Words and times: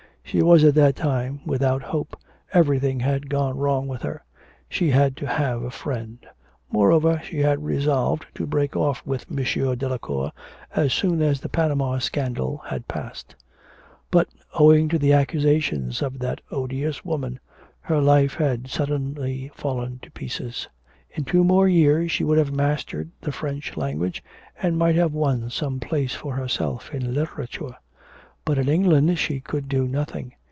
She 0.23 0.41
was 0.41 0.63
at 0.63 0.75
that 0.75 0.95
time 0.95 1.41
without 1.45 1.81
hope, 1.81 2.15
everything 2.53 3.01
had 3.01 3.29
gone 3.29 3.57
wrong 3.57 3.85
with 3.89 4.01
her. 4.03 4.23
She 4.69 4.89
had 4.91 5.17
to 5.17 5.27
have 5.27 5.61
a 5.61 5.69
friend.... 5.69 6.25
Moreover, 6.71 7.19
she 7.21 7.39
had 7.39 7.65
resolved 7.65 8.25
to 8.35 8.45
break 8.47 8.73
off 8.73 9.05
with 9.05 9.25
M. 9.29 9.43
Delacour 9.77 10.31
as 10.73 10.93
soon 10.93 11.21
as 11.21 11.41
the 11.41 11.49
Panama 11.49 11.97
scandal 11.97 12.59
had 12.67 12.87
passed. 12.87 13.35
But, 14.09 14.29
owing 14.53 14.87
to 14.87 14.97
the 14.97 15.11
accusations 15.11 16.01
of 16.01 16.17
that 16.19 16.39
odious 16.49 17.03
woman, 17.03 17.37
her 17.81 17.99
life 17.99 18.35
had 18.35 18.69
suddenly 18.69 19.51
fallen 19.53 19.99
to 19.99 20.11
pieces. 20.11 20.69
In 21.09 21.25
two 21.25 21.43
more 21.43 21.67
years 21.67 22.09
she 22.09 22.23
would 22.23 22.37
have 22.37 22.53
mastered 22.55 23.11
the 23.19 23.33
French 23.33 23.75
language, 23.75 24.23
and 24.61 24.77
might 24.77 24.95
have 24.95 25.11
won 25.13 25.49
some 25.49 25.81
place 25.81 26.15
for 26.15 26.35
herself 26.35 26.93
in 26.93 27.13
literature.... 27.13 27.75
But 28.43 28.57
in 28.57 28.67
English 28.69 29.19
she 29.19 29.39
could 29.39 29.69
do 29.69 29.87
nothing. 29.87 30.33